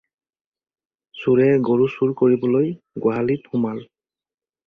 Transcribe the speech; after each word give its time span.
চোৰে 1.23 1.45
গৰু 1.67 1.85
চুৰ 1.97 2.15
কৰিবলৈ 2.23 2.71
গোহালিত 3.05 3.53
সোমাল। 3.55 3.85